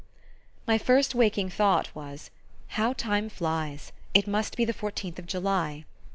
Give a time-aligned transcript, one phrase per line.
[0.65, 2.31] My first waking thought was:
[2.69, 3.91] "How time flies!
[4.15, 5.85] It must be the Fourteenth of July!"